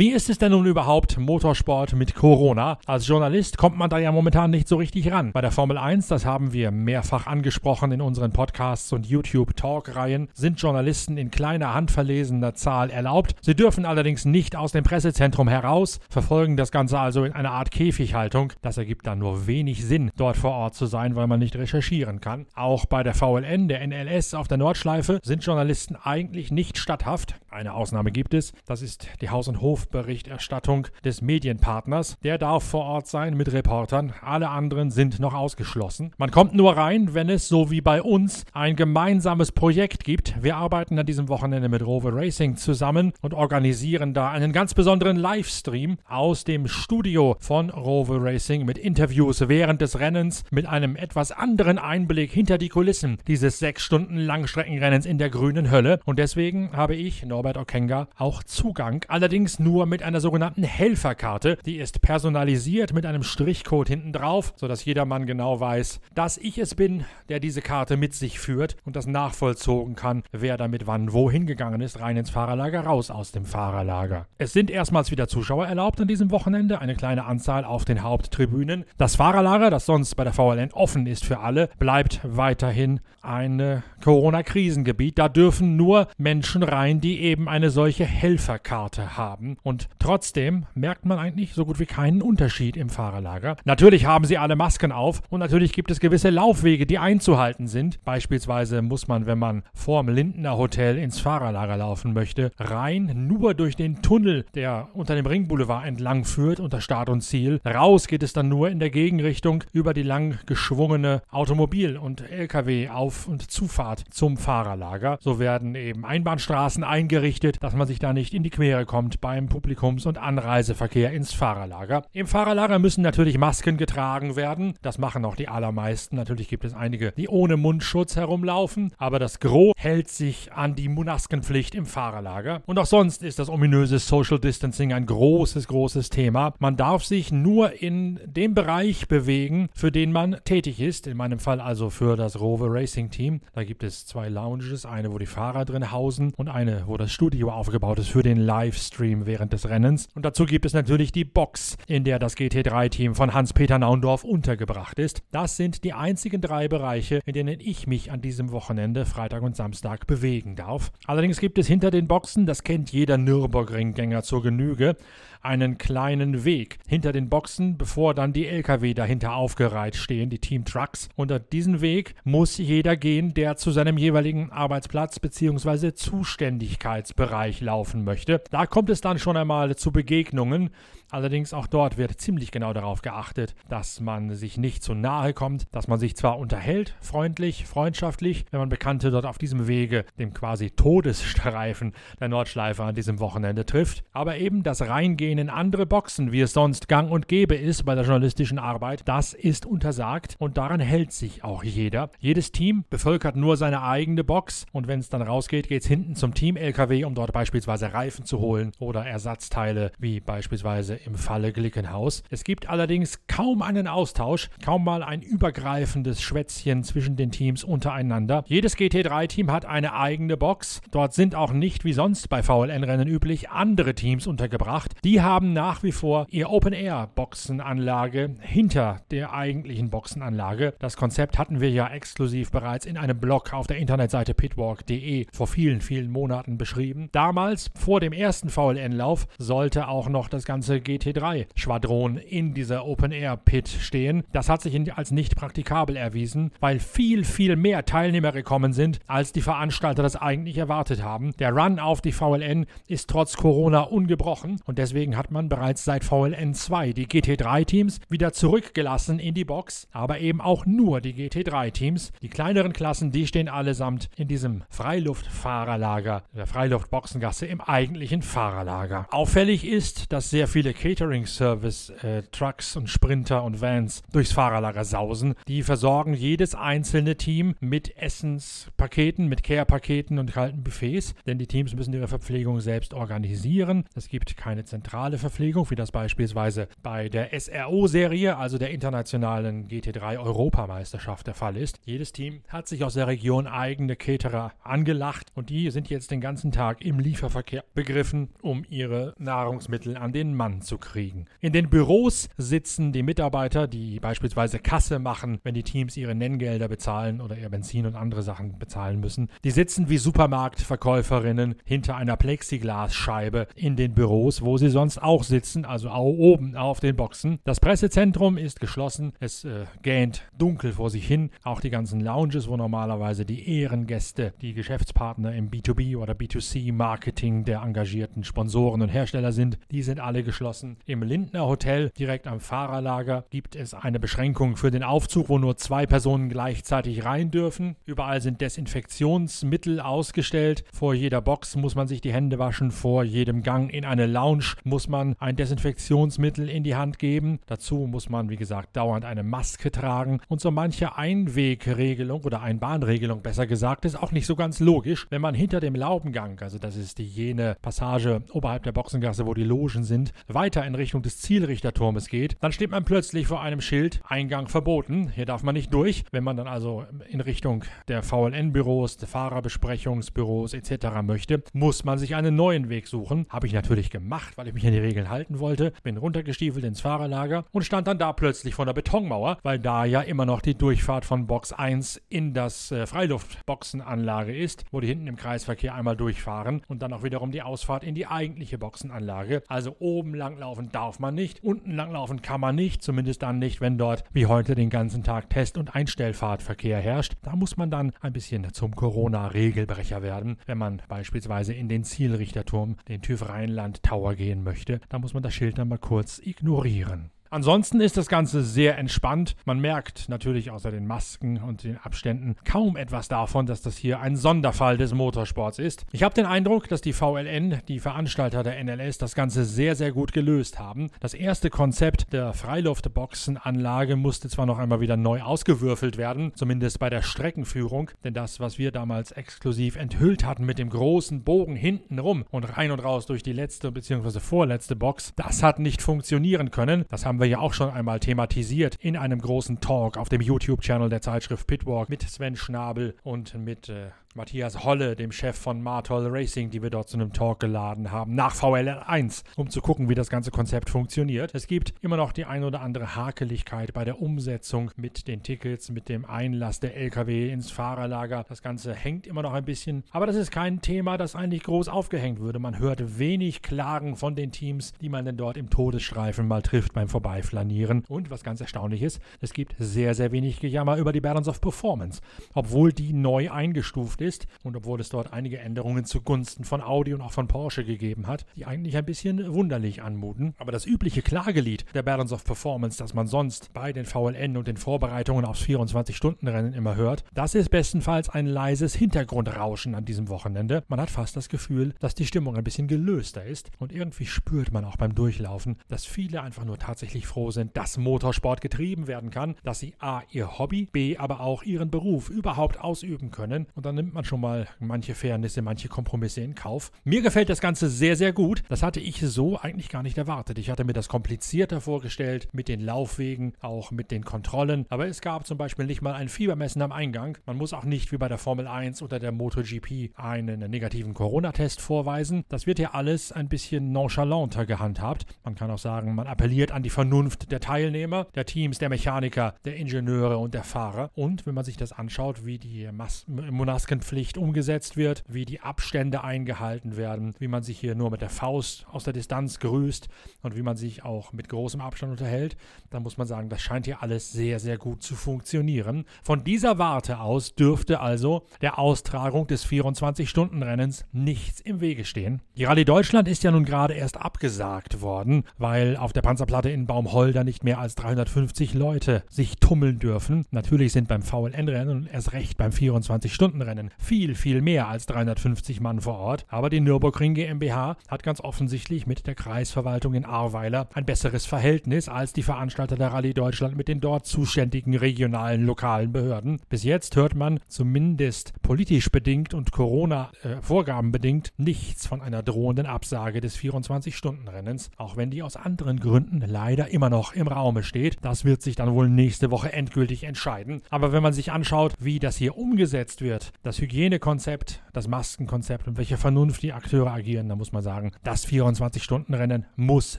Wie 0.00 0.12
ist 0.12 0.30
es 0.30 0.38
denn 0.38 0.52
nun 0.52 0.64
überhaupt 0.64 1.18
Motorsport 1.18 1.92
mit 1.92 2.14
Corona? 2.14 2.78
Als 2.86 3.06
Journalist 3.06 3.58
kommt 3.58 3.76
man 3.76 3.90
da 3.90 3.98
ja 3.98 4.10
momentan 4.10 4.50
nicht 4.50 4.66
so 4.66 4.76
richtig 4.76 5.12
ran. 5.12 5.32
Bei 5.32 5.42
der 5.42 5.50
Formel 5.50 5.76
1, 5.76 6.08
das 6.08 6.24
haben 6.24 6.54
wir 6.54 6.70
mehrfach 6.70 7.26
angesprochen 7.26 7.92
in 7.92 8.00
unseren 8.00 8.32
Podcasts 8.32 8.94
und 8.94 9.04
YouTube-Talk-Reihen, 9.04 10.30
sind 10.32 10.58
Journalisten 10.58 11.18
in 11.18 11.30
kleiner 11.30 11.74
handverlesener 11.74 12.54
Zahl 12.54 12.88
erlaubt. 12.88 13.34
Sie 13.42 13.54
dürfen 13.54 13.84
allerdings 13.84 14.24
nicht 14.24 14.56
aus 14.56 14.72
dem 14.72 14.84
Pressezentrum 14.84 15.48
heraus, 15.48 16.00
verfolgen 16.08 16.56
das 16.56 16.72
Ganze 16.72 16.98
also 16.98 17.24
in 17.24 17.34
einer 17.34 17.50
Art 17.50 17.70
Käfighaltung. 17.70 18.54
Das 18.62 18.78
ergibt 18.78 19.06
dann 19.06 19.18
nur 19.18 19.46
wenig 19.46 19.84
Sinn, 19.84 20.12
dort 20.16 20.38
vor 20.38 20.52
Ort 20.52 20.76
zu 20.76 20.86
sein, 20.86 21.14
weil 21.14 21.26
man 21.26 21.40
nicht 21.40 21.56
recherchieren 21.56 22.22
kann. 22.22 22.46
Auch 22.54 22.86
bei 22.86 23.02
der 23.02 23.12
VLN, 23.12 23.68
der 23.68 23.86
NLS 23.86 24.32
auf 24.32 24.48
der 24.48 24.56
Nordschleife, 24.56 25.20
sind 25.22 25.44
Journalisten 25.44 25.94
eigentlich 25.94 26.50
nicht 26.50 26.78
statthaft. 26.78 27.34
Eine 27.52 27.74
Ausnahme 27.74 28.12
gibt 28.12 28.32
es, 28.32 28.52
das 28.64 28.80
ist 28.80 29.08
die 29.20 29.28
Haus- 29.28 29.48
und 29.48 29.60
Hofberichterstattung 29.60 30.86
des 31.04 31.20
Medienpartners. 31.20 32.16
Der 32.22 32.38
darf 32.38 32.62
vor 32.62 32.84
Ort 32.84 33.08
sein 33.08 33.36
mit 33.36 33.52
Reportern, 33.52 34.12
alle 34.22 34.50
anderen 34.50 34.92
sind 34.92 35.18
noch 35.18 35.34
ausgeschlossen. 35.34 36.12
Man 36.16 36.30
kommt 36.30 36.54
nur 36.54 36.76
rein, 36.76 37.12
wenn 37.12 37.28
es, 37.28 37.48
so 37.48 37.72
wie 37.72 37.80
bei 37.80 38.02
uns, 38.02 38.44
ein 38.52 38.76
gemeinsames 38.76 39.50
Projekt 39.50 40.04
gibt. 40.04 40.40
Wir 40.40 40.58
arbeiten 40.58 40.96
an 40.96 41.06
diesem 41.06 41.28
Wochenende 41.28 41.68
mit 41.68 41.84
Rover 41.84 42.14
Racing 42.14 42.56
zusammen 42.56 43.12
und 43.20 43.34
organisieren 43.34 44.14
da 44.14 44.30
einen 44.30 44.52
ganz 44.52 44.72
besonderen 44.74 45.16
Livestream 45.16 45.98
aus 46.08 46.44
dem 46.44 46.68
Studio 46.68 47.36
von 47.40 47.70
Rover 47.70 48.22
Racing 48.22 48.64
mit 48.64 48.78
Interviews 48.78 49.48
während 49.48 49.80
des 49.80 49.98
Rennens, 49.98 50.44
mit 50.52 50.66
einem 50.66 50.94
etwas 50.94 51.32
anderen 51.32 51.78
Einblick 51.78 52.30
hinter 52.30 52.58
die 52.58 52.68
Kulissen 52.68 53.18
dieses 53.26 53.58
sechs 53.58 53.82
Stunden 53.82 54.18
Langstreckenrennens 54.18 55.04
in 55.04 55.18
der 55.18 55.30
grünen 55.30 55.72
Hölle. 55.72 55.98
Und 56.04 56.20
deswegen 56.20 56.70
habe 56.76 56.94
ich, 56.94 57.26
Norbert 57.40 57.56
Okenga 57.56 58.06
auch 58.18 58.42
Zugang, 58.42 59.06
allerdings 59.08 59.58
nur 59.58 59.86
mit 59.86 60.02
einer 60.02 60.20
sogenannten 60.20 60.62
Helferkarte. 60.62 61.56
Die 61.64 61.78
ist 61.78 62.02
personalisiert 62.02 62.92
mit 62.92 63.06
einem 63.06 63.22
Strichcode 63.22 63.88
hinten 63.88 64.12
drauf, 64.12 64.52
sodass 64.56 64.84
jedermann 64.84 65.24
genau 65.24 65.58
weiß, 65.58 66.02
dass 66.14 66.36
ich 66.36 66.58
es 66.58 66.74
bin, 66.74 67.06
der 67.30 67.40
diese 67.40 67.62
Karte 67.62 67.96
mit 67.96 68.12
sich 68.12 68.38
führt 68.38 68.76
und 68.84 68.94
das 68.94 69.06
nachvollzogen 69.06 69.96
kann, 69.96 70.22
wer 70.32 70.58
damit 70.58 70.86
wann 70.86 71.14
wohin 71.14 71.46
gegangen 71.46 71.80
ist, 71.80 71.98
rein 72.00 72.18
ins 72.18 72.28
Fahrerlager, 72.28 72.80
raus 72.80 73.10
aus 73.10 73.32
dem 73.32 73.46
Fahrerlager. 73.46 74.26
Es 74.36 74.52
sind 74.52 74.70
erstmals 74.70 75.10
wieder 75.10 75.26
Zuschauer 75.26 75.66
erlaubt 75.66 75.98
an 75.98 76.08
diesem 76.08 76.30
Wochenende, 76.30 76.82
eine 76.82 76.94
kleine 76.94 77.24
Anzahl 77.24 77.64
auf 77.64 77.86
den 77.86 78.02
Haupttribünen. 78.02 78.84
Das 78.98 79.16
Fahrerlager, 79.16 79.70
das 79.70 79.86
sonst 79.86 80.14
bei 80.14 80.24
der 80.24 80.34
VLN 80.34 80.74
offen 80.74 81.06
ist 81.06 81.24
für 81.24 81.38
alle, 81.38 81.70
bleibt 81.78 82.20
weiterhin 82.22 83.00
ein 83.22 83.82
Corona-Krisengebiet. 84.02 85.18
Da 85.18 85.30
dürfen 85.30 85.76
nur 85.76 86.08
Menschen 86.18 86.62
rein, 86.62 87.00
die 87.00 87.29
eben 87.30 87.48
eine 87.48 87.70
solche 87.70 88.04
Helferkarte 88.04 89.16
haben. 89.16 89.56
Und 89.62 89.88
trotzdem 90.00 90.66
merkt 90.74 91.06
man 91.06 91.18
eigentlich 91.18 91.54
so 91.54 91.64
gut 91.64 91.78
wie 91.78 91.86
keinen 91.86 92.22
Unterschied 92.22 92.76
im 92.76 92.90
Fahrerlager. 92.90 93.56
Natürlich 93.64 94.06
haben 94.06 94.24
sie 94.24 94.36
alle 94.36 94.56
Masken 94.56 94.90
auf 94.90 95.22
und 95.30 95.38
natürlich 95.38 95.72
gibt 95.72 95.92
es 95.92 96.00
gewisse 96.00 96.30
Laufwege, 96.30 96.86
die 96.86 96.98
einzuhalten 96.98 97.68
sind. 97.68 98.04
Beispielsweise 98.04 98.82
muss 98.82 99.06
man, 99.06 99.26
wenn 99.26 99.38
man 99.38 99.62
vorm 99.72 100.08
Lindner 100.08 100.58
Hotel 100.58 100.98
ins 100.98 101.20
Fahrerlager 101.20 101.76
laufen 101.76 102.12
möchte, 102.14 102.50
rein 102.58 103.28
nur 103.28 103.54
durch 103.54 103.76
den 103.76 104.02
Tunnel, 104.02 104.44
der 104.56 104.88
unter 104.94 105.14
dem 105.14 105.26
Ringboulevard 105.26 105.86
entlang 105.86 106.24
führt, 106.24 106.58
unter 106.58 106.80
Start 106.80 107.08
und 107.08 107.20
Ziel. 107.20 107.60
Raus 107.64 108.08
geht 108.08 108.24
es 108.24 108.32
dann 108.32 108.48
nur 108.48 108.70
in 108.70 108.80
der 108.80 108.90
Gegenrichtung 108.90 109.62
über 109.72 109.94
die 109.94 110.02
lang 110.02 110.40
geschwungene 110.46 111.22
Automobil- 111.30 111.96
und 111.96 112.28
Lkw-Auf- 112.28 113.28
und 113.28 113.48
Zufahrt 113.52 114.02
zum 114.10 114.36
Fahrerlager. 114.36 115.18
So 115.20 115.38
werden 115.38 115.76
eben 115.76 116.04
Einbahnstraßen 116.04 116.82
eingerichtet, 116.82 117.19
dass 117.60 117.74
man 117.74 117.86
sich 117.86 117.98
da 117.98 118.12
nicht 118.12 118.34
in 118.34 118.42
die 118.42 118.50
Quere 118.50 118.86
kommt 118.86 119.20
beim 119.20 119.48
Publikums- 119.48 120.06
und 120.06 120.18
Anreiseverkehr 120.18 121.12
ins 121.12 121.32
Fahrerlager. 121.32 122.04
Im 122.12 122.26
Fahrerlager 122.26 122.78
müssen 122.78 123.02
natürlich 123.02 123.38
Masken 123.38 123.76
getragen 123.76 124.36
werden. 124.36 124.74
Das 124.82 124.98
machen 124.98 125.24
auch 125.24 125.36
die 125.36 125.48
allermeisten. 125.48 126.16
Natürlich 126.16 126.48
gibt 126.48 126.64
es 126.64 126.74
einige, 126.74 127.12
die 127.12 127.28
ohne 127.28 127.56
Mundschutz 127.56 128.16
herumlaufen, 128.16 128.92
aber 128.98 129.18
das 129.18 129.40
Gros 129.40 129.74
hält 129.76 130.08
sich 130.08 130.52
an 130.52 130.74
die 130.74 130.88
Maskenpflicht 130.88 131.74
im 131.74 131.86
Fahrerlager. 131.86 132.62
Und 132.66 132.78
auch 132.78 132.86
sonst 132.86 133.22
ist 133.22 133.38
das 133.38 133.48
ominöse 133.48 133.98
Social 133.98 134.38
Distancing 134.38 134.92
ein 134.92 135.06
großes, 135.06 135.68
großes 135.68 136.10
Thema. 136.10 136.54
Man 136.58 136.76
darf 136.76 137.04
sich 137.04 137.32
nur 137.32 137.82
in 137.82 138.20
dem 138.24 138.54
Bereich 138.54 139.08
bewegen, 139.08 139.68
für 139.74 139.92
den 139.92 140.12
man 140.12 140.36
tätig 140.44 140.80
ist. 140.80 141.06
In 141.06 141.16
meinem 141.16 141.38
Fall 141.38 141.60
also 141.60 141.90
für 141.90 142.16
das 142.16 142.40
Rover 142.40 142.68
Racing 142.70 143.10
Team. 143.10 143.40
Da 143.52 143.64
gibt 143.64 143.82
es 143.82 144.06
zwei 144.06 144.28
Lounges, 144.28 144.86
eine, 144.86 145.12
wo 145.12 145.18
die 145.18 145.26
Fahrer 145.26 145.64
drin 145.64 145.90
hausen 145.90 146.32
und 146.36 146.48
eine, 146.48 146.84
wo 146.86 146.96
das 146.96 147.09
Studio 147.10 147.50
aufgebaut 147.50 147.98
ist 147.98 148.08
für 148.08 148.22
den 148.22 148.38
Livestream 148.38 149.26
während 149.26 149.52
des 149.52 149.68
Rennens. 149.68 150.08
Und 150.14 150.24
dazu 150.24 150.46
gibt 150.46 150.64
es 150.64 150.72
natürlich 150.72 151.12
die 151.12 151.24
Box, 151.24 151.76
in 151.86 152.04
der 152.04 152.18
das 152.18 152.36
GT3-Team 152.36 153.14
von 153.14 153.34
Hans-Peter 153.34 153.78
Naundorf 153.78 154.24
untergebracht 154.24 154.98
ist. 154.98 155.22
Das 155.30 155.56
sind 155.56 155.84
die 155.84 155.92
einzigen 155.92 156.40
drei 156.40 156.68
Bereiche, 156.68 157.20
in 157.26 157.34
denen 157.34 157.60
ich 157.60 157.86
mich 157.86 158.10
an 158.10 158.20
diesem 158.20 158.52
Wochenende, 158.52 159.04
Freitag 159.06 159.42
und 159.42 159.56
Samstag, 159.56 160.06
bewegen 160.06 160.56
darf. 160.56 160.92
Allerdings 161.06 161.40
gibt 161.40 161.58
es 161.58 161.66
hinter 161.66 161.90
den 161.90 162.08
Boxen, 162.08 162.46
das 162.46 162.64
kennt 162.64 162.92
jeder 162.92 163.18
Nürburgring-Gänger 163.18 164.22
zur 164.22 164.42
Genüge, 164.42 164.96
einen 165.42 165.78
kleinen 165.78 166.44
Weg 166.44 166.78
hinter 166.86 167.12
den 167.12 167.28
Boxen, 167.28 167.78
bevor 167.78 168.14
dann 168.14 168.32
die 168.32 168.46
LKW 168.46 168.94
dahinter 168.94 169.34
aufgereiht 169.34 169.96
stehen, 169.96 170.30
die 170.30 170.38
Team 170.38 170.64
Trucks. 170.64 171.08
Unter 171.16 171.38
diesen 171.38 171.80
Weg 171.80 172.14
muss 172.24 172.58
jeder 172.58 172.96
gehen, 172.96 173.34
der 173.34 173.56
zu 173.56 173.70
seinem 173.70 173.98
jeweiligen 173.98 174.50
Arbeitsplatz 174.50 175.18
bzw. 175.18 175.94
Zuständigkeitsbereich 175.94 177.60
laufen 177.60 178.04
möchte. 178.04 178.42
Da 178.50 178.66
kommt 178.66 178.90
es 178.90 179.00
dann 179.00 179.18
schon 179.18 179.36
einmal 179.36 179.76
zu 179.76 179.92
Begegnungen. 179.92 180.70
Allerdings 181.10 181.52
auch 181.52 181.66
dort 181.66 181.98
wird 181.98 182.20
ziemlich 182.20 182.52
genau 182.52 182.72
darauf 182.72 183.02
geachtet, 183.02 183.56
dass 183.68 184.00
man 184.00 184.34
sich 184.34 184.58
nicht 184.58 184.82
zu 184.82 184.94
nahe 184.94 185.32
kommt, 185.32 185.66
dass 185.72 185.88
man 185.88 185.98
sich 185.98 186.16
zwar 186.16 186.38
unterhält, 186.38 186.94
freundlich, 187.00 187.66
freundschaftlich, 187.66 188.44
wenn 188.52 188.60
man 188.60 188.68
Bekannte 188.68 189.10
dort 189.10 189.26
auf 189.26 189.36
diesem 189.36 189.66
Wege, 189.66 190.04
dem 190.18 190.32
quasi 190.32 190.70
Todesstreifen 190.70 191.94
der 192.20 192.28
Nordschleife 192.28 192.84
an 192.84 192.94
diesem 192.94 193.18
Wochenende 193.18 193.66
trifft, 193.66 194.04
aber 194.12 194.36
eben 194.36 194.62
das 194.62 194.82
Reingehen 194.82 195.29
in 195.38 195.50
andere 195.50 195.86
Boxen, 195.86 196.32
wie 196.32 196.40
es 196.40 196.52
sonst 196.52 196.88
gang 196.88 197.10
und 197.10 197.28
gäbe 197.28 197.54
ist 197.54 197.84
bei 197.84 197.94
der 197.94 198.04
journalistischen 198.04 198.58
Arbeit, 198.58 199.02
das 199.06 199.32
ist 199.32 199.66
untersagt 199.66 200.36
und 200.38 200.56
daran 200.56 200.80
hält 200.80 201.12
sich 201.12 201.44
auch 201.44 201.64
jeder. 201.64 202.10
Jedes 202.18 202.52
Team 202.52 202.84
bevölkert 202.90 203.36
nur 203.36 203.56
seine 203.56 203.82
eigene 203.82 204.24
Box 204.24 204.66
und 204.72 204.88
wenn 204.88 205.00
es 205.00 205.08
dann 205.08 205.22
rausgeht, 205.22 205.68
geht 205.68 205.82
es 205.82 205.88
hinten 205.88 206.14
zum 206.16 206.34
Team-LKW, 206.34 207.04
um 207.04 207.14
dort 207.14 207.32
beispielsweise 207.32 207.92
Reifen 207.92 208.24
zu 208.24 208.40
holen 208.40 208.72
oder 208.78 209.06
Ersatzteile, 209.06 209.92
wie 209.98 210.20
beispielsweise 210.20 210.94
im 210.94 211.14
Falle 211.14 211.52
Glickenhaus. 211.52 212.22
Es 212.30 212.44
gibt 212.44 212.68
allerdings 212.68 213.26
kaum 213.26 213.62
einen 213.62 213.86
Austausch, 213.86 214.50
kaum 214.64 214.84
mal 214.84 215.02
ein 215.02 215.22
übergreifendes 215.22 216.22
Schwätzchen 216.22 216.84
zwischen 216.84 217.16
den 217.16 217.30
Teams 217.30 217.64
untereinander. 217.64 218.44
Jedes 218.46 218.76
GT3-Team 218.76 219.50
hat 219.50 219.64
eine 219.64 219.94
eigene 219.94 220.36
Box. 220.36 220.80
Dort 220.90 221.14
sind 221.14 221.34
auch 221.34 221.52
nicht 221.52 221.84
wie 221.84 221.92
sonst 221.92 222.28
bei 222.28 222.42
VLN-Rennen 222.42 223.08
üblich 223.08 223.50
andere 223.50 223.94
Teams 223.94 224.26
untergebracht. 224.26 224.94
Haben 225.20 225.52
nach 225.52 225.82
wie 225.82 225.92
vor 225.92 226.26
ihr 226.30 226.50
Open-Air-Boxenanlage 226.50 228.36
hinter 228.40 229.02
der 229.10 229.32
eigentlichen 229.32 229.90
Boxenanlage. 229.90 230.74
Das 230.78 230.96
Konzept 230.96 231.38
hatten 231.38 231.60
wir 231.60 231.70
ja 231.70 231.88
exklusiv 231.88 232.50
bereits 232.50 232.86
in 232.86 232.96
einem 232.96 233.18
Blog 233.18 233.52
auf 233.52 233.66
der 233.66 233.76
Internetseite 233.78 234.34
pitwalk.de 234.34 235.26
vor 235.32 235.46
vielen, 235.46 235.80
vielen 235.80 236.10
Monaten 236.10 236.58
beschrieben. 236.58 237.08
Damals, 237.12 237.70
vor 237.74 238.00
dem 238.00 238.12
ersten 238.12 238.48
VLN-Lauf, 238.48 239.26
sollte 239.38 239.88
auch 239.88 240.08
noch 240.08 240.28
das 240.28 240.44
ganze 240.44 240.76
GT3-Schwadron 240.76 242.16
in 242.16 242.54
dieser 242.54 242.86
Open-Air-Pit 242.86 243.68
stehen. 243.68 244.24
Das 244.32 244.48
hat 244.48 244.62
sich 244.62 244.70
als 244.96 245.10
nicht 245.10 245.36
praktikabel 245.36 245.96
erwiesen, 245.96 246.52
weil 246.60 246.78
viel, 246.78 247.24
viel 247.24 247.56
mehr 247.56 247.84
Teilnehmer 247.84 248.32
gekommen 248.32 248.72
sind, 248.72 249.00
als 249.06 249.32
die 249.32 249.42
Veranstalter 249.42 250.02
das 250.02 250.16
eigentlich 250.16 250.58
erwartet 250.58 251.02
haben. 251.02 251.32
Der 251.38 251.52
Run 251.52 251.78
auf 251.78 252.00
die 252.00 252.12
VLN 252.12 252.66
ist 252.88 253.10
trotz 253.10 253.36
Corona 253.36 253.82
ungebrochen 253.82 254.60
und 254.64 254.78
deswegen 254.78 255.09
hat 255.16 255.30
man 255.30 255.48
bereits 255.48 255.84
seit 255.84 256.04
VLN 256.04 256.54
2 256.54 256.92
die 256.92 257.06
GT3-Teams 257.06 258.00
wieder 258.08 258.32
zurückgelassen 258.32 259.18
in 259.18 259.34
die 259.34 259.44
Box, 259.44 259.88
aber 259.92 260.20
eben 260.20 260.40
auch 260.40 260.66
nur 260.66 261.00
die 261.00 261.14
GT3-Teams. 261.14 262.12
Die 262.22 262.28
kleineren 262.28 262.72
Klassen, 262.72 263.12
die 263.12 263.26
stehen 263.26 263.48
allesamt 263.48 264.08
in 264.16 264.28
diesem 264.28 264.62
Freiluftfahrerlager, 264.70 266.22
der 266.34 266.46
Freiluftboxengasse 266.46 267.46
im 267.46 267.60
eigentlichen 267.60 268.22
Fahrerlager. 268.22 269.06
Auffällig 269.10 269.66
ist, 269.66 270.12
dass 270.12 270.30
sehr 270.30 270.48
viele 270.48 270.72
Catering-Service-Trucks 270.72 272.76
äh, 272.76 272.78
und 272.78 272.88
Sprinter 272.88 273.44
und 273.44 273.60
Vans 273.60 274.02
durchs 274.12 274.32
Fahrerlager 274.32 274.84
sausen. 274.84 275.34
Die 275.48 275.62
versorgen 275.62 276.14
jedes 276.14 276.54
einzelne 276.54 277.16
Team 277.16 277.54
mit 277.60 277.96
Essenspaketen, 277.96 279.28
mit 279.28 279.42
Care-Paketen 279.42 280.18
und 280.18 280.32
kalten 280.32 280.62
Buffets, 280.62 281.14
denn 281.26 281.38
die 281.38 281.46
Teams 281.46 281.74
müssen 281.74 281.94
ihre 281.94 282.08
Verpflegung 282.08 282.60
selbst 282.60 282.94
organisieren. 282.94 283.84
Es 283.94 284.08
gibt 284.08 284.36
keine 284.36 284.64
zentrale 284.64 284.99
Verpflegung, 285.18 285.70
wie 285.70 285.76
das 285.76 285.92
beispielsweise 285.92 286.68
bei 286.82 287.08
der 287.08 287.30
SRO-Serie, 287.38 288.36
also 288.36 288.58
der 288.58 288.70
internationalen 288.70 289.66
GT3-Europameisterschaft 289.66 291.26
der 291.26 291.34
Fall 291.34 291.56
ist. 291.56 291.80
Jedes 291.86 292.12
Team 292.12 292.42
hat 292.48 292.68
sich 292.68 292.84
aus 292.84 292.94
der 292.94 293.06
Region 293.06 293.46
eigene 293.46 293.96
Caterer 293.96 294.52
angelacht 294.62 295.28
und 295.34 295.48
die 295.48 295.70
sind 295.70 295.88
jetzt 295.88 296.10
den 296.10 296.20
ganzen 296.20 296.52
Tag 296.52 296.84
im 296.84 296.98
Lieferverkehr 296.98 297.64
begriffen, 297.74 298.28
um 298.42 298.64
ihre 298.68 299.14
Nahrungsmittel 299.18 299.96
an 299.96 300.12
den 300.12 300.34
Mann 300.34 300.60
zu 300.60 300.76
kriegen. 300.76 301.24
In 301.40 301.54
den 301.54 301.70
Büros 301.70 302.28
sitzen 302.36 302.92
die 302.92 303.02
Mitarbeiter, 303.02 303.66
die 303.66 304.00
beispielsweise 304.00 304.58
Kasse 304.58 304.98
machen, 304.98 305.40
wenn 305.44 305.54
die 305.54 305.62
Teams 305.62 305.96
ihre 305.96 306.14
Nenngelder 306.14 306.68
bezahlen 306.68 307.22
oder 307.22 307.38
ihr 307.38 307.48
Benzin 307.48 307.86
und 307.86 307.96
andere 307.96 308.22
Sachen 308.22 308.58
bezahlen 308.58 309.00
müssen. 309.00 309.30
Die 309.44 309.50
sitzen 309.50 309.88
wie 309.88 309.98
Supermarktverkäuferinnen 309.98 311.54
hinter 311.64 311.96
einer 311.96 312.16
Plexiglasscheibe 312.16 313.46
in 313.54 313.76
den 313.76 313.94
Büros, 313.94 314.42
wo 314.42 314.58
sie 314.58 314.68
sonst 314.68 314.89
auch 314.98 315.24
sitzen, 315.24 315.64
also 315.64 315.90
auch 315.90 316.04
oben 316.04 316.56
auf 316.56 316.80
den 316.80 316.96
Boxen. 316.96 317.38
Das 317.44 317.60
Pressezentrum 317.60 318.36
ist 318.36 318.60
geschlossen, 318.60 319.12
es 319.20 319.44
äh, 319.44 319.64
gähnt 319.82 320.22
dunkel 320.36 320.72
vor 320.72 320.90
sich 320.90 321.06
hin. 321.06 321.30
Auch 321.42 321.60
die 321.60 321.70
ganzen 321.70 322.00
Lounges, 322.00 322.48
wo 322.48 322.56
normalerweise 322.56 323.24
die 323.24 323.48
Ehrengäste, 323.48 324.32
die 324.40 324.54
Geschäftspartner 324.54 325.34
im 325.34 325.50
B2B 325.50 325.96
oder 325.96 326.14
B2C 326.14 326.72
Marketing 326.72 327.44
der 327.44 327.62
engagierten 327.62 328.24
Sponsoren 328.24 328.82
und 328.82 328.88
Hersteller 328.88 329.32
sind, 329.32 329.58
die 329.70 329.82
sind 329.82 330.00
alle 330.00 330.22
geschlossen. 330.22 330.76
Im 330.86 331.02
Lindner 331.02 331.46
Hotel 331.46 331.90
direkt 331.98 332.26
am 332.26 332.40
Fahrerlager 332.40 333.24
gibt 333.30 333.56
es 333.56 333.74
eine 333.74 334.00
Beschränkung 334.00 334.56
für 334.56 334.70
den 334.70 334.82
Aufzug, 334.82 335.28
wo 335.28 335.38
nur 335.38 335.56
zwei 335.56 335.86
Personen 335.86 336.28
gleichzeitig 336.28 337.04
rein 337.04 337.30
dürfen. 337.30 337.76
Überall 337.84 338.20
sind 338.20 338.40
Desinfektionsmittel 338.40 339.80
ausgestellt. 339.80 340.64
Vor 340.72 340.94
jeder 340.94 341.20
Box 341.20 341.56
muss 341.56 341.74
man 341.74 341.88
sich 341.88 342.00
die 342.00 342.12
Hände 342.12 342.38
waschen. 342.38 342.70
Vor 342.70 343.04
jedem 343.04 343.42
Gang 343.42 343.72
in 343.72 343.84
eine 343.84 344.06
Lounge 344.06 344.56
muss 344.64 344.79
muss 344.80 344.88
man 344.88 345.14
ein 345.18 345.36
Desinfektionsmittel 345.36 346.48
in 346.48 346.64
die 346.64 346.74
Hand 346.74 346.98
geben. 346.98 347.38
Dazu 347.44 347.86
muss 347.86 348.08
man, 348.08 348.30
wie 348.30 348.36
gesagt, 348.36 348.74
dauernd 348.78 349.04
eine 349.04 349.22
Maske 349.22 349.70
tragen. 349.70 350.22
Und 350.28 350.40
so 350.40 350.50
manche 350.50 350.96
Einwegregelung 350.96 352.22
oder 352.22 352.40
Einbahnregelung, 352.40 353.20
besser 353.20 353.46
gesagt, 353.46 353.84
ist 353.84 354.02
auch 354.02 354.10
nicht 354.10 354.24
so 354.24 354.36
ganz 354.36 354.58
logisch. 354.58 355.06
Wenn 355.10 355.20
man 355.20 355.34
hinter 355.34 355.60
dem 355.60 355.74
Laubengang, 355.74 356.40
also 356.40 356.58
das 356.58 356.76
ist 356.76 356.96
die 356.96 357.04
jene 357.04 357.58
Passage 357.60 358.22
oberhalb 358.32 358.62
der 358.62 358.72
Boxengasse, 358.72 359.26
wo 359.26 359.34
die 359.34 359.44
Logen 359.44 359.84
sind, 359.84 360.14
weiter 360.28 360.64
in 360.64 360.74
Richtung 360.74 361.02
des 361.02 361.18
Zielrichterturmes 361.18 362.08
geht, 362.08 362.38
dann 362.40 362.52
steht 362.52 362.70
man 362.70 362.86
plötzlich 362.86 363.26
vor 363.26 363.42
einem 363.42 363.60
Schild, 363.60 364.00
Eingang 364.08 364.48
verboten. 364.48 365.10
Hier 365.14 365.26
darf 365.26 365.42
man 365.42 365.54
nicht 365.54 365.74
durch. 365.74 366.04
Wenn 366.10 366.24
man 366.24 366.38
dann 366.38 366.48
also 366.48 366.86
in 367.06 367.20
Richtung 367.20 367.64
der 367.88 368.02
VLN-Büros, 368.02 368.96
der 368.96 369.08
Fahrerbesprechungsbüros 369.08 370.54
etc. 370.54 371.02
möchte, 371.02 371.42
muss 371.52 371.84
man 371.84 371.98
sich 371.98 372.14
einen 372.14 372.34
neuen 372.34 372.70
Weg 372.70 372.86
suchen. 372.86 373.26
Habe 373.28 373.46
ich 373.46 373.52
natürlich 373.52 373.90
gemacht, 373.90 374.38
weil 374.38 374.48
ich 374.48 374.54
mich 374.54 374.69
an 374.70 374.74
die 374.74 374.80
Regeln 374.80 375.10
halten 375.10 375.40
wollte. 375.40 375.72
Bin 375.82 375.96
runtergestiefelt 375.96 376.64
ins 376.64 376.80
Fahrerlager 376.80 377.44
und 377.50 377.64
stand 377.64 377.88
dann 377.88 377.98
da 377.98 378.12
plötzlich 378.12 378.54
vor 378.54 378.66
der 378.66 378.72
Betonmauer, 378.72 379.38
weil 379.42 379.58
da 379.58 379.84
ja 379.84 380.00
immer 380.00 380.26
noch 380.26 380.40
die 380.40 380.54
Durchfahrt 380.54 381.04
von 381.04 381.26
Box 381.26 381.52
1 381.52 382.00
in 382.08 382.34
das 382.34 382.70
äh, 382.70 382.86
Freiluftboxenanlage 382.86 384.36
ist, 384.36 384.64
wo 384.70 384.80
die 384.80 384.86
hinten 384.86 385.08
im 385.08 385.16
Kreisverkehr 385.16 385.74
einmal 385.74 385.96
durchfahren 385.96 386.62
und 386.68 386.82
dann 386.82 386.92
auch 386.92 387.02
wiederum 387.02 387.32
die 387.32 387.42
Ausfahrt 387.42 387.82
in 387.82 387.94
die 387.94 388.06
eigentliche 388.06 388.58
Boxenanlage. 388.58 389.42
Also 389.48 389.74
oben 389.80 390.14
langlaufen 390.14 390.70
darf 390.70 391.00
man 391.00 391.14
nicht, 391.14 391.42
unten 391.42 391.74
langlaufen 391.74 392.22
kann 392.22 392.40
man 392.40 392.54
nicht, 392.54 392.82
zumindest 392.82 393.22
dann 393.22 393.38
nicht, 393.38 393.60
wenn 393.60 393.76
dort 393.76 394.04
wie 394.12 394.26
heute 394.26 394.54
den 394.54 394.70
ganzen 394.70 395.02
Tag 395.02 395.30
Test- 395.30 395.58
und 395.58 395.74
Einstellfahrtverkehr 395.74 396.78
herrscht. 396.78 397.14
Da 397.22 397.34
muss 397.34 397.56
man 397.56 397.70
dann 397.70 397.92
ein 398.00 398.12
bisschen 398.12 398.52
zum 398.52 398.76
Corona-Regelbrecher 398.76 400.02
werden, 400.02 400.36
wenn 400.46 400.58
man 400.58 400.82
beispielsweise 400.88 401.54
in 401.54 401.68
den 401.68 401.82
Zielrichterturm, 401.82 402.76
den 402.88 403.02
TÜV 403.02 403.28
Rheinland 403.28 403.82
Tower 403.82 404.14
gehen 404.14 404.44
möchte. 404.44 404.49
Da 404.88 404.98
muss 404.98 405.14
man 405.14 405.22
das 405.22 405.34
Schild 405.34 405.58
dann 405.58 405.68
mal 405.68 405.78
kurz 405.78 406.18
ignorieren. 406.18 407.10
Ansonsten 407.32 407.80
ist 407.80 407.96
das 407.96 408.08
Ganze 408.08 408.42
sehr 408.42 408.76
entspannt. 408.76 409.36
Man 409.44 409.60
merkt 409.60 410.08
natürlich 410.08 410.50
außer 410.50 410.72
den 410.72 410.88
Masken 410.88 411.38
und 411.38 411.62
den 411.62 411.78
Abständen 411.78 412.34
kaum 412.44 412.76
etwas 412.76 413.06
davon, 413.06 413.46
dass 413.46 413.62
das 413.62 413.76
hier 413.76 414.00
ein 414.00 414.16
Sonderfall 414.16 414.76
des 414.76 414.94
Motorsports 414.94 415.60
ist. 415.60 415.86
Ich 415.92 416.02
habe 416.02 416.12
den 416.12 416.26
Eindruck, 416.26 416.68
dass 416.68 416.80
die 416.80 416.92
VLN, 416.92 417.60
die 417.68 417.78
Veranstalter 417.78 418.42
der 418.42 418.62
NLS, 418.64 418.98
das 418.98 419.14
Ganze 419.14 419.44
sehr, 419.44 419.76
sehr 419.76 419.92
gut 419.92 420.12
gelöst 420.12 420.58
haben. 420.58 420.90
Das 420.98 421.14
erste 421.14 421.50
Konzept 421.50 422.12
der 422.12 422.32
Freiluftboxenanlage 422.32 423.94
musste 423.94 424.28
zwar 424.28 424.46
noch 424.46 424.58
einmal 424.58 424.80
wieder 424.80 424.96
neu 424.96 425.22
ausgewürfelt 425.22 425.98
werden, 425.98 426.32
zumindest 426.34 426.80
bei 426.80 426.90
der 426.90 427.02
Streckenführung, 427.02 427.92
denn 428.02 428.12
das, 428.12 428.40
was 428.40 428.58
wir 428.58 428.72
damals 428.72 429.12
exklusiv 429.12 429.76
enthüllt 429.76 430.24
hatten 430.24 430.44
mit 430.44 430.58
dem 430.58 430.68
großen 430.68 431.22
Bogen 431.22 431.54
hinten 431.54 432.00
rum 432.00 432.24
und 432.32 432.56
rein 432.56 432.72
und 432.72 432.80
raus 432.80 433.06
durch 433.06 433.22
die 433.22 433.32
letzte 433.32 433.70
bzw. 433.70 434.18
vorletzte 434.18 434.74
Box, 434.74 435.12
das 435.14 435.44
hat 435.44 435.60
nicht 435.60 435.80
funktionieren 435.80 436.50
können. 436.50 436.86
Das 436.88 437.06
haben 437.06 437.19
wir 437.20 437.26
ja 437.26 437.38
auch 437.38 437.52
schon 437.52 437.70
einmal 437.70 438.00
thematisiert 438.00 438.76
in 438.80 438.96
einem 438.96 439.20
großen 439.20 439.60
Talk 439.60 439.96
auf 439.96 440.08
dem 440.08 440.20
YouTube-Channel 440.20 440.88
der 440.88 441.02
Zeitschrift 441.02 441.46
Pitwalk 441.46 441.88
mit 441.88 442.02
Sven 442.02 442.36
Schnabel 442.36 442.94
und 443.02 443.34
mit 443.34 443.68
äh, 443.68 443.90
Matthias 444.16 444.64
Holle, 444.64 444.96
dem 444.96 445.12
Chef 445.12 445.36
von 445.36 445.62
Martol 445.62 446.08
Racing, 446.08 446.50
die 446.50 446.60
wir 446.64 446.70
dort 446.70 446.88
zu 446.88 446.96
einem 446.96 447.12
Talk 447.12 447.38
geladen 447.38 447.92
haben, 447.92 448.16
nach 448.16 448.34
VLR 448.34 448.88
1, 448.88 449.22
um 449.36 449.48
zu 449.50 449.60
gucken, 449.60 449.88
wie 449.88 449.94
das 449.94 450.10
ganze 450.10 450.32
Konzept 450.32 450.68
funktioniert. 450.68 451.32
Es 451.32 451.46
gibt 451.46 451.74
immer 451.80 451.96
noch 451.96 452.10
die 452.10 452.24
ein 452.24 452.42
oder 452.42 452.60
andere 452.60 452.96
Hakeligkeit 452.96 453.72
bei 453.72 453.84
der 453.84 454.02
Umsetzung 454.02 454.72
mit 454.74 455.06
den 455.06 455.22
Tickets, 455.22 455.70
mit 455.70 455.88
dem 455.88 456.04
Einlass 456.04 456.58
der 456.58 456.76
LKW 456.76 457.30
ins 457.30 457.52
Fahrerlager. 457.52 458.24
Das 458.28 458.42
Ganze 458.42 458.74
hängt 458.74 459.06
immer 459.06 459.22
noch 459.22 459.32
ein 459.32 459.44
bisschen, 459.44 459.84
aber 459.92 460.06
das 460.06 460.16
ist 460.16 460.32
kein 460.32 460.60
Thema, 460.60 460.98
das 460.98 461.14
eigentlich 461.14 461.44
groß 461.44 461.68
aufgehängt 461.68 462.18
würde. 462.18 462.40
Man 462.40 462.58
hört 462.58 462.98
wenig 462.98 463.42
Klagen 463.42 463.94
von 463.94 464.16
den 464.16 464.32
Teams, 464.32 464.72
die 464.80 464.88
man 464.88 465.04
denn 465.04 465.18
dort 465.18 465.36
im 465.36 465.50
Todesstreifen 465.50 466.26
mal 466.26 466.42
trifft 466.42 466.72
beim 466.72 466.88
Vorbeiflanieren. 466.88 467.84
Und 467.88 468.10
was 468.10 468.24
ganz 468.24 468.40
erstaunlich 468.40 468.82
ist, 468.82 469.00
es 469.20 469.32
gibt 469.32 469.54
sehr, 469.60 469.94
sehr 469.94 470.10
wenig 470.10 470.40
Gejammer 470.40 470.78
über 470.78 470.92
die 470.92 471.00
Balance 471.00 471.30
of 471.30 471.40
Performance, 471.40 472.00
obwohl 472.34 472.72
die 472.72 472.92
neu 472.92 473.30
eingestuft 473.30 473.99
ist 474.00 474.26
und 474.42 474.56
obwohl 474.56 474.80
es 474.80 474.88
dort 474.88 475.12
einige 475.12 475.38
Änderungen 475.38 475.84
zugunsten 475.84 476.44
von 476.44 476.60
Audi 476.60 476.94
und 476.94 477.00
auch 477.00 477.12
von 477.12 477.28
Porsche 477.28 477.64
gegeben 477.64 478.06
hat, 478.06 478.26
die 478.36 478.46
eigentlich 478.46 478.76
ein 478.76 478.84
bisschen 478.84 479.32
wunderlich 479.32 479.82
anmuten. 479.82 480.34
Aber 480.38 480.52
das 480.52 480.66
übliche 480.66 481.02
Klagelied 481.02 481.64
der 481.74 481.82
Balance 481.82 482.14
of 482.14 482.24
Performance, 482.24 482.78
das 482.78 482.94
man 482.94 483.06
sonst 483.06 483.52
bei 483.52 483.72
den 483.72 483.84
VLN 483.84 484.36
und 484.36 484.48
den 484.48 484.56
Vorbereitungen 484.56 485.24
aufs 485.24 485.42
24-Stunden-Rennen 485.42 486.52
immer 486.52 486.76
hört, 486.76 487.04
das 487.14 487.34
ist 487.34 487.50
bestenfalls 487.50 488.08
ein 488.08 488.26
leises 488.26 488.74
Hintergrundrauschen 488.74 489.74
an 489.74 489.84
diesem 489.84 490.08
Wochenende. 490.08 490.62
Man 490.68 490.80
hat 490.80 490.90
fast 490.90 491.16
das 491.16 491.28
Gefühl, 491.28 491.74
dass 491.80 491.94
die 491.94 492.06
Stimmung 492.06 492.36
ein 492.36 492.44
bisschen 492.44 492.68
gelöster 492.68 493.24
ist 493.24 493.50
und 493.58 493.72
irgendwie 493.72 494.06
spürt 494.06 494.52
man 494.52 494.64
auch 494.64 494.76
beim 494.76 494.94
Durchlaufen, 494.94 495.56
dass 495.68 495.84
viele 495.84 496.22
einfach 496.22 496.44
nur 496.44 496.58
tatsächlich 496.58 497.06
froh 497.06 497.30
sind, 497.30 497.56
dass 497.56 497.78
Motorsport 497.78 498.40
getrieben 498.40 498.86
werden 498.86 499.10
kann, 499.10 499.36
dass 499.42 499.58
sie 499.58 499.74
a. 499.78 500.02
ihr 500.10 500.38
Hobby, 500.38 500.66
b. 500.66 500.96
aber 500.96 501.20
auch 501.20 501.42
ihren 501.42 501.70
Beruf 501.70 502.10
überhaupt 502.10 502.60
ausüben 502.60 503.10
können 503.10 503.46
und 503.54 503.66
dann 503.66 503.74
nimmt 503.74 503.89
nimmt 503.90 503.96
man 503.96 504.04
schon 504.04 504.20
mal 504.20 504.46
manche 504.60 504.94
Fairnisse, 504.94 505.42
manche 505.42 505.66
Kompromisse 505.66 506.20
in 506.20 506.36
Kauf. 506.36 506.70
Mir 506.84 507.02
gefällt 507.02 507.28
das 507.28 507.40
Ganze 507.40 507.68
sehr, 507.68 507.96
sehr 507.96 508.12
gut. 508.12 508.44
Das 508.48 508.62
hatte 508.62 508.78
ich 508.78 509.00
so 509.00 509.36
eigentlich 509.36 509.68
gar 509.68 509.82
nicht 509.82 509.98
erwartet. 509.98 510.38
Ich 510.38 510.48
hatte 510.48 510.62
mir 510.62 510.74
das 510.74 510.88
komplizierter 510.88 511.60
vorgestellt 511.60 512.28
mit 512.30 512.46
den 512.46 512.60
Laufwegen, 512.60 513.32
auch 513.40 513.72
mit 513.72 513.90
den 513.90 514.04
Kontrollen. 514.04 514.64
Aber 514.68 514.86
es 514.86 515.00
gab 515.00 515.26
zum 515.26 515.38
Beispiel 515.38 515.66
nicht 515.66 515.82
mal 515.82 515.94
ein 515.94 516.08
Fiebermessen 516.08 516.62
am 516.62 516.70
Eingang. 516.70 517.18
Man 517.26 517.36
muss 517.36 517.52
auch 517.52 517.64
nicht 517.64 517.90
wie 517.90 517.96
bei 517.96 518.06
der 518.06 518.18
Formel 518.18 518.46
1 518.46 518.80
oder 518.80 519.00
der 519.00 519.10
MotoGP 519.10 519.90
einen 519.96 520.38
negativen 520.48 520.94
Corona-Test 520.94 521.60
vorweisen. 521.60 522.22
Das 522.28 522.46
wird 522.46 522.60
ja 522.60 522.70
alles 522.74 523.10
ein 523.10 523.28
bisschen 523.28 523.72
nonchalanter 523.72 524.46
gehandhabt. 524.46 525.04
Man 525.24 525.34
kann 525.34 525.50
auch 525.50 525.58
sagen, 525.58 525.96
man 525.96 526.06
appelliert 526.06 526.52
an 526.52 526.62
die 526.62 526.70
Vernunft 526.70 527.32
der 527.32 527.40
Teilnehmer, 527.40 528.06
der 528.14 528.24
Teams, 528.24 528.58
der 528.58 528.68
Mechaniker, 528.68 529.34
der 529.44 529.56
Ingenieure 529.56 530.18
und 530.18 530.32
der 530.32 530.44
Fahrer. 530.44 530.90
Und 530.94 531.26
wenn 531.26 531.34
man 531.34 531.44
sich 531.44 531.56
das 531.56 531.72
anschaut, 531.72 532.24
wie 532.24 532.38
die 532.38 532.68
Mas 532.70 533.04
Monasken 533.08 533.79
Maskenpflicht 533.80 534.18
umgesetzt 534.18 534.76
wird, 534.76 535.02
wie 535.08 535.24
die 535.24 535.40
Abstände 535.40 536.04
eingehalten 536.04 536.76
werden, 536.76 537.14
wie 537.18 537.28
man 537.28 537.42
sich 537.42 537.58
hier 537.58 537.74
nur 537.74 537.90
mit 537.90 538.02
der 538.02 538.10
Faust 538.10 538.66
aus 538.70 538.84
der 538.84 538.92
Distanz 538.92 539.38
grüßt 539.38 539.88
und 540.22 540.36
wie 540.36 540.42
man 540.42 540.56
sich 540.56 540.84
auch 540.84 541.12
mit 541.12 541.28
großem 541.28 541.60
Abstand 541.60 541.92
unterhält, 541.92 542.36
dann 542.68 542.82
muss 542.82 542.98
man 542.98 543.06
sagen, 543.06 543.30
das 543.30 543.40
scheint 543.40 543.64
hier 543.64 543.82
alles 543.82 544.12
sehr, 544.12 544.38
sehr 544.38 544.58
gut 544.58 544.82
zu 544.82 544.94
funktionieren. 544.94 545.86
Von 546.02 546.24
dieser 546.24 546.58
Warte 546.58 547.00
aus 547.00 547.34
dürfte 547.34 547.80
also 547.80 548.26
der 548.42 548.58
Austragung 548.58 549.26
des 549.26 549.46
24-Stunden-Rennens 549.46 550.84
nichts 550.92 551.40
im 551.40 551.60
Wege 551.60 551.84
stehen. 551.84 552.20
Die 552.36 552.44
Rallye 552.44 552.64
Deutschland 552.64 553.08
ist 553.08 553.22
ja 553.22 553.30
nun 553.30 553.44
gerade 553.44 553.74
erst 553.74 553.96
abgesagt 553.96 554.82
worden, 554.82 555.24
weil 555.38 555.76
auf 555.76 555.92
der 555.92 556.02
Panzerplatte 556.02 556.50
in 556.50 556.66
Baumholder 556.66 557.24
nicht 557.24 557.44
mehr 557.44 557.58
als 557.58 557.76
350 557.76 558.52
Leute 558.54 559.04
sich 559.08 559.36
tummeln 559.36 559.78
dürfen. 559.78 560.26
Natürlich 560.30 560.72
sind 560.72 560.88
beim 560.88 561.02
VLN-Rennen 561.02 561.78
und 561.78 561.86
erst 561.86 562.12
recht 562.12 562.36
beim 562.36 562.50
24-Stunden-Rennen 562.50 563.69
viel, 563.78 564.14
viel 564.14 564.42
mehr 564.42 564.68
als 564.68 564.86
350 564.86 565.60
Mann 565.60 565.80
vor 565.80 565.98
Ort. 565.98 566.26
Aber 566.28 566.50
die 566.50 566.60
Nürburgring 566.60 567.14
GmbH 567.14 567.76
hat 567.88 568.02
ganz 568.02 568.20
offensichtlich 568.20 568.86
mit 568.86 569.06
der 569.06 569.14
Kreisverwaltung 569.14 569.94
in 569.94 570.04
Ahrweiler 570.04 570.68
ein 570.74 570.84
besseres 570.84 571.26
Verhältnis 571.26 571.88
als 571.88 572.12
die 572.12 572.22
Veranstalter 572.22 572.76
der 572.76 572.92
Rallye 572.92 573.14
Deutschland 573.14 573.56
mit 573.56 573.68
den 573.68 573.80
dort 573.80 574.06
zuständigen 574.06 574.76
regionalen, 574.76 575.44
lokalen 575.44 575.92
Behörden. 575.92 576.40
Bis 576.48 576.64
jetzt 576.64 576.96
hört 576.96 577.14
man 577.14 577.40
zumindest 577.48 578.32
politisch 578.42 578.90
bedingt 578.90 579.34
und 579.34 579.52
Corona-Vorgaben 579.52 580.88
äh, 580.88 580.92
bedingt 580.92 581.32
nichts 581.36 581.86
von 581.86 582.00
einer 582.00 582.22
drohenden 582.22 582.66
Absage 582.66 583.20
des 583.20 583.38
24-Stunden-Rennens, 583.38 584.70
auch 584.76 584.96
wenn 584.96 585.10
die 585.10 585.22
aus 585.22 585.36
anderen 585.36 585.80
Gründen 585.80 586.22
leider 586.26 586.68
immer 586.68 586.90
noch 586.90 587.12
im 587.12 587.28
Raume 587.28 587.62
steht. 587.62 587.98
Das 588.02 588.24
wird 588.24 588.42
sich 588.42 588.56
dann 588.56 588.74
wohl 588.74 588.88
nächste 588.88 589.30
Woche 589.30 589.52
endgültig 589.52 590.04
entscheiden. 590.04 590.62
Aber 590.70 590.92
wenn 590.92 591.02
man 591.02 591.12
sich 591.12 591.32
anschaut, 591.32 591.74
wie 591.78 591.98
das 591.98 592.16
hier 592.16 592.36
umgesetzt 592.36 593.02
wird, 593.02 593.32
das 593.42 593.56
Hygienekonzept, 593.60 594.62
das 594.72 594.88
Maskenkonzept 594.88 595.68
und 595.68 595.76
welche 595.76 595.96
Vernunft 595.96 596.42
die 596.42 596.52
Akteure 596.52 596.92
agieren, 596.92 597.28
da 597.28 597.36
muss 597.36 597.52
man 597.52 597.62
sagen, 597.62 597.92
das 598.02 598.26
24-Stunden-Rennen 598.26 599.46
muss 599.56 599.98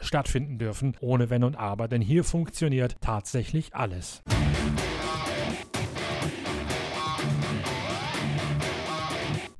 stattfinden 0.00 0.58
dürfen, 0.58 0.96
ohne 1.00 1.30
Wenn 1.30 1.44
und 1.44 1.56
Aber, 1.56 1.88
denn 1.88 2.02
hier 2.02 2.24
funktioniert 2.24 2.96
tatsächlich 3.00 3.74
alles. 3.74 4.22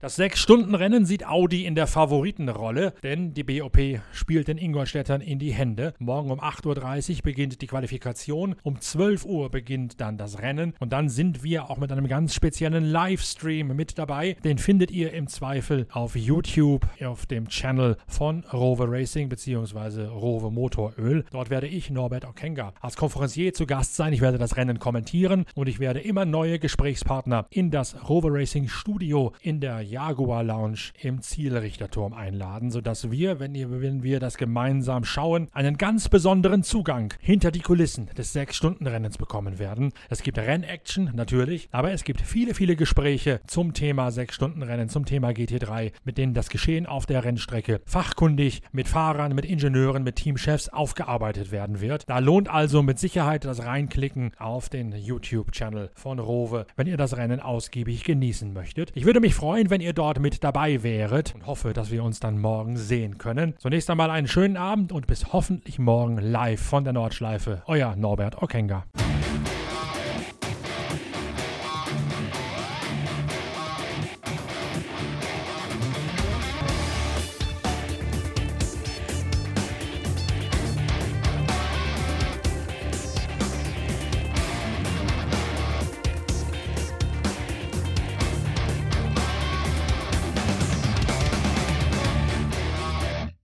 Das 0.07 0.15
Sechs-Stunden-Rennen 0.15 1.05
sieht 1.05 1.27
Audi 1.27 1.67
in 1.67 1.75
der 1.75 1.89
Favoritenrolle, 1.89 2.93
denn 3.03 3.35
die 3.35 3.43
BOP 3.43 3.77
spielt 4.13 4.47
den 4.47 4.57
Ingolstädtern 4.57 5.21
in 5.21 5.41
die 5.41 5.53
Hände. 5.53 5.95
Morgen 5.99 6.31
um 6.31 6.39
8.30 6.39 7.17
Uhr 7.17 7.23
beginnt 7.25 7.61
die 7.61 7.67
Qualifikation, 7.67 8.55
um 8.63 8.81
12 8.81 9.25
Uhr 9.25 9.51
beginnt 9.51 10.01
dann 10.01 10.17
das 10.17 10.39
Rennen 10.41 10.75
und 10.79 10.93
dann 10.93 11.09
sind 11.09 11.43
wir 11.43 11.71
auch 11.71 11.79
mit 11.79 11.91
einem 11.91 12.07
ganz 12.07 12.37
speziellen 12.37 12.85
Livestream 12.85 13.75
mit 13.75 13.99
dabei. 13.99 14.37
Den 14.45 14.59
findet 14.59 14.93
ihr 14.93 15.13
im 15.13 15.27
Zweifel 15.27 15.89
auf 15.91 16.15
YouTube 16.15 16.87
auf 17.05 17.27
dem 17.27 17.49
Channel 17.49 17.97
von 18.07 18.45
Rover 18.53 18.87
Racing 18.89 19.29
bzw. 19.29 20.05
Rover 20.05 20.53
Motoröl. 20.53 21.25
Dort 21.33 21.51
werde 21.51 21.67
ich, 21.67 21.91
Norbert 21.91 22.27
Okenga, 22.27 22.75
als 22.81 22.95
Konferencier 22.95 23.55
zu 23.55 23.67
Gast 23.67 23.97
sein. 23.97 24.13
Ich 24.13 24.21
werde 24.21 24.39
das 24.39 24.57
Rennen 24.57 24.79
kommentieren 24.79 25.47
und 25.57 25.69
ich 25.69 25.81
werde 25.81 25.99
immer 25.99 26.25
neue 26.25 26.61
Gesprächspartner 26.61 27.47
in 27.51 27.73
das 27.73 28.09
Rover 28.09 28.33
Racing 28.33 28.69
Studio 28.69 29.33
in 29.43 29.59
der 29.59 29.83
Jaguar 29.97 30.45
Lounge 30.45 30.93
im 31.01 31.23
Zielrichterturm 31.23 32.13
einladen, 32.13 32.71
sodass 32.71 33.11
wir, 33.11 33.41
wenn, 33.41 33.55
ihr, 33.55 33.81
wenn 33.81 34.03
wir 34.03 34.21
das 34.21 34.37
gemeinsam 34.37 35.07
schauen, 35.07 35.49
einen 35.55 35.79
ganz 35.79 36.11
besonderen 36.11 36.63
Zugang 36.63 37.15
hinter 37.19 37.51
die 37.51 37.61
Kulissen 37.61 38.11
des 38.15 38.37
6-Stunden-Rennens 38.37 39.17
bekommen 39.17 39.59
werden. 39.59 39.95
Es 40.11 40.23
gibt 40.23 40.37
Rennaction 40.37 41.13
natürlich, 41.15 41.71
aber 41.73 41.93
es 41.93 42.05
gibt 42.05 42.21
viele, 42.21 42.53
viele 42.53 42.77
Gespräche 42.77 43.41
zum 43.47 43.73
Thema 43.73 44.09
6-Stunden-Rennen, 44.09 44.91
zum 44.91 45.07
Thema 45.07 45.31
GT3, 45.31 45.93
mit 46.05 46.19
denen 46.19 46.35
das 46.35 46.51
Geschehen 46.51 46.85
auf 46.85 47.07
der 47.07 47.25
Rennstrecke 47.25 47.81
fachkundig 47.87 48.61
mit 48.73 48.89
Fahrern, 48.89 49.35
mit 49.35 49.47
Ingenieuren, 49.47 50.03
mit 50.03 50.17
Teamchefs 50.17 50.69
aufgearbeitet 50.69 51.53
werden 51.53 51.81
wird. 51.81 52.07
Da 52.07 52.19
lohnt 52.19 52.51
also 52.51 52.83
mit 52.83 52.99
Sicherheit 52.99 53.47
das 53.47 53.65
Reinklicken 53.65 54.33
auf 54.39 54.69
den 54.69 54.93
YouTube-Channel 54.93 55.89
von 55.95 56.19
Rowe, 56.19 56.67
wenn 56.77 56.87
ihr 56.87 56.99
das 56.99 57.17
Rennen 57.17 57.41
ausgiebig 57.41 58.05
genießen 58.05 58.53
möchtet. 58.53 58.93
Ich 58.95 59.07
würde 59.07 59.21
mich 59.21 59.35
freuen, 59.35 59.71
wenn 59.77 59.83
ihr 59.83 59.93
dort 59.93 60.21
mit 60.21 60.43
dabei 60.43 60.83
wäret 60.83 61.35
und 61.35 61.45
hoffe, 61.45 61.75
dass 61.75 61.91
wir 61.91 62.03
uns 62.03 62.19
dann 62.19 62.39
morgen 62.39 62.79
sehen 62.79 63.19
können. 63.19 63.53
Zunächst 63.59 63.91
einmal 63.91 64.09
einen 64.09 64.27
schönen 64.27 64.57
Abend 64.57 64.91
und 64.91 65.07
bis 65.07 65.35
hoffentlich 65.35 65.79
morgen 65.79 66.17
live 66.17 66.63
von 66.63 66.85
der 66.85 66.95
Nordschleife. 66.95 67.63
Euer 67.67 67.95
Norbert 67.95 68.43
Okenga. 68.43 68.87